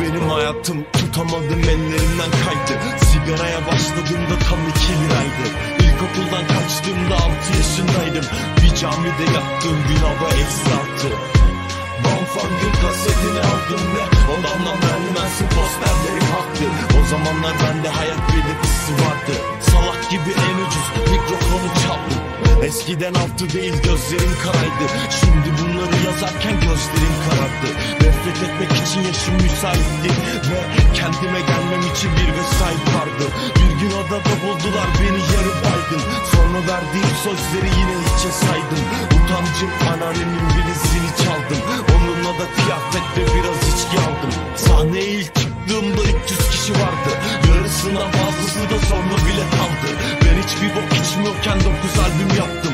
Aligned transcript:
benim 0.00 0.28
hayatım 0.28 0.84
Tutamadım 0.92 1.62
ellerimden 1.72 2.32
kaydı. 2.44 2.74
Sigaraya 3.04 3.60
başladığımda 3.66 4.36
tam 4.48 4.60
iki 4.68 4.92
liraydı 5.00 5.46
İlkokuldan 5.84 6.46
kaçtığımda 6.54 7.14
altı 7.14 7.50
yaşındaydım. 7.58 8.24
Bir 8.62 8.74
camide 8.76 9.26
yattığım 9.36 9.78
gün 9.88 10.00
hava 10.06 10.28
eksi 10.30 10.70
altı 10.80 11.38
kasetini 12.82 13.40
aldım 13.50 13.84
ve 13.94 14.02
Odamdan 14.32 14.78
vermezsin 14.84 15.48
posterlerim 15.56 16.28
haktı 16.34 16.64
O 16.98 17.06
zamanlar 17.10 17.54
bende 17.62 17.88
hayat 17.88 18.22
belirtisi 18.32 18.92
vardı. 19.02 19.34
Salak 19.70 20.10
gibi 20.10 20.30
en 20.48 20.56
ucuz 20.64 20.88
mikrofonu 21.12 21.70
çaldım 21.82 22.22
Eskiden 22.62 23.14
altı 23.14 23.52
değil 23.52 23.74
gözlerim 23.82 24.34
karaydı 24.44 24.86
Şimdi 25.20 25.48
bunları 25.58 25.96
yazarken 26.06 26.54
gözlerim 26.66 27.16
karardı. 27.24 27.68
Etmek 27.96 28.17
için 28.98 29.08
yaşım 29.08 29.34
müsaitti 29.34 30.10
Ve 30.50 30.60
kendime 30.94 31.40
gelmem 31.40 31.82
için 31.94 32.10
bir 32.16 32.30
vesait 32.36 32.84
vardı. 32.96 33.24
Bir 33.56 33.80
gün 33.80 33.90
adada 33.90 34.34
buldular 34.42 34.88
beni 35.00 35.22
yarı 35.34 35.54
baygın 35.64 36.02
Sonra 36.32 36.58
verdiğim 36.70 37.14
sözleri 37.24 37.70
yine 37.80 37.96
hiçe 38.06 38.30
saydım. 38.42 38.82
Utancım 39.16 39.70
anneannemin 39.90 40.46
birisini 40.54 41.10
çaldım. 41.22 41.60
Onunla 41.94 42.32
da 42.40 42.46
kıyafet 42.56 43.06
ve 43.16 43.22
biraz 43.34 43.58
içki 43.72 43.98
aldım. 44.06 44.32
Sahneye 44.56 45.10
ilk 45.10 45.34
çıktığımda 45.34 46.02
300 46.24 46.50
kişi 46.50 46.72
vardı. 46.72 47.10
Yarısından 47.48 48.10
fazlası 48.10 48.60
da 48.70 48.78
sonra 48.90 49.16
bile 49.26 49.44
kaldı. 49.56 49.88
Ben 50.22 50.42
hiçbir 50.42 50.70
bok 50.76 50.90
içmiyorken 51.00 51.58
9 51.58 51.98
albüm 52.04 52.38
yaptım. 52.38 52.58
2 52.58 52.67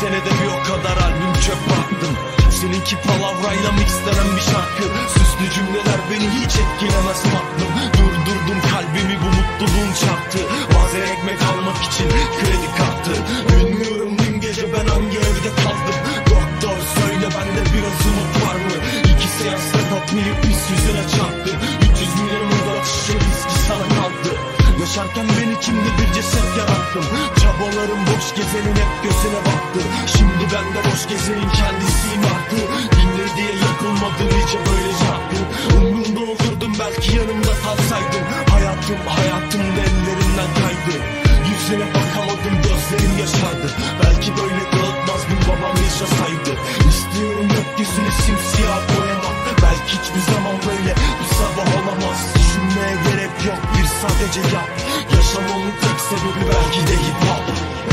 senede 0.00 0.32
bir 0.40 0.50
o 0.56 0.58
kadar 0.68 0.96
albüm 1.06 1.34
çöp 1.46 1.62
baktım 1.70 2.14
Seninki 2.50 2.96
palavrayla 3.06 3.72
mixlenen 3.72 4.30
bir 4.36 4.44
şarkı. 4.52 4.84
Süslü 5.14 5.46
cümleler 5.54 6.00
beni 6.10 6.28
hiç 6.38 6.52
etkilemez 6.62 7.22
baktım 7.34 7.70
Durdurdum 7.96 8.60
kalbimi 8.70 9.16
bu 9.22 9.28
mutluluğun 9.38 9.92
çarptı 10.02 10.38
Bazen 10.74 11.04
ekmek 11.12 11.42
almak 11.50 11.80
için 11.88 12.08
kredi 12.38 12.68
kartı. 12.78 13.14
Bilmiyorum 13.50 14.10
dün 14.18 14.40
gece 14.40 14.64
ben 14.72 14.86
hangi 14.94 15.18
evde 15.28 15.50
kaldım. 15.62 15.98
Doktor 16.32 16.78
söyle 16.98 17.26
bende 17.36 17.62
biraz 17.72 17.98
umut 18.08 18.32
var 18.44 18.56
mı? 18.66 18.76
İki 19.12 19.28
seansta 19.28 19.78
tatmayıp 19.90 20.42
pis 20.42 20.62
yüzüne 20.70 21.04
çarptı? 21.16 21.50
300 21.92 22.14
milyonun 22.20 22.50
da 22.50 22.84
şişe 22.84 23.14
riski 23.14 23.56
sana 23.68 23.88
kaldı. 23.96 24.30
Yaşarken 24.80 25.26
ceset 25.28 25.40
yarattım 25.40 25.99
Çabalarım 27.80 28.06
boş 28.06 28.34
gezenin 28.36 28.76
hep 28.82 28.92
gözüne 29.02 29.40
baktı. 29.48 29.80
Şimdi 30.16 30.44
ben 30.54 30.66
de 30.74 30.80
boş 30.88 31.08
gezenin 31.08 31.50
kendisiyim 31.60 32.24
artık 32.34 32.68
Dinle 32.92 33.26
diye 33.36 33.52
yapılmadı 33.66 34.22
nice 34.32 34.58
böyle 34.66 34.92
şarkı 35.02 35.38
Umrumda 35.76 36.20
olurdum 36.32 36.72
belki 36.80 37.16
yanımda 37.16 37.54
kalsaydım. 37.64 38.24
Hayatım 38.52 39.00
hayatım 39.16 39.64
da 39.76 39.80
ellerimden 39.88 40.50
kaydı. 40.60 40.94
Yüzüne 41.50 41.86
bakamadım 41.96 42.56
gözlerim 42.64 43.14
yaşardı. 43.22 43.68
Belki 44.02 44.30
böyle 44.38 44.62
dağıtmazdım 44.72 45.40
babam 45.48 45.76
yaşasaydı. 45.86 46.52
İstiyorum 46.90 47.46
gökyüzünü 47.56 48.12
simsiyah 48.24 48.80
boyamak 48.90 49.36
Belki 49.62 49.92
hiçbir 49.96 50.24
zaman 50.32 50.56
böyle 50.68 50.92
bir 51.18 51.28
sabah 51.38 51.68
olamaz. 51.78 52.18
Düşünmeye 52.36 52.94
gerek 53.06 53.34
yok 53.48 53.60
sadece 54.00 54.40
yap. 54.40 54.70
Yaşamamın 55.16 55.70
tek 55.70 56.00
sebebi 56.00 56.52
belki 56.52 56.86
de 56.86 56.92
hip 56.92 57.14
hop. 57.14 57.89